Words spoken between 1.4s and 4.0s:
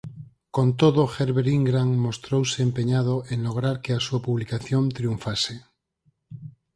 Ingram mostrouse empeñado en lograr que